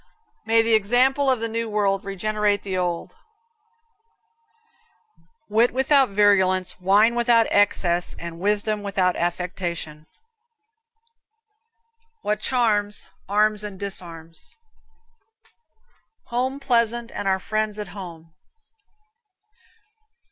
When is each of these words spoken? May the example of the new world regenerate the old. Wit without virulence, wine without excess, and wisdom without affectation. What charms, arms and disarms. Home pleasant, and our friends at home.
May 0.47 0.63
the 0.63 0.73
example 0.73 1.29
of 1.29 1.41
the 1.41 1.47
new 1.47 1.69
world 1.69 2.03
regenerate 2.03 2.63
the 2.63 2.75
old. 2.75 3.15
Wit 5.47 5.71
without 5.71 6.09
virulence, 6.09 6.79
wine 6.81 7.13
without 7.13 7.45
excess, 7.51 8.15
and 8.17 8.39
wisdom 8.39 8.81
without 8.81 9.15
affectation. 9.15 10.07
What 12.23 12.39
charms, 12.39 13.05
arms 13.29 13.63
and 13.63 13.79
disarms. 13.79 14.55
Home 16.29 16.59
pleasant, 16.59 17.11
and 17.11 17.27
our 17.27 17.39
friends 17.39 17.77
at 17.77 17.89
home. 17.89 18.33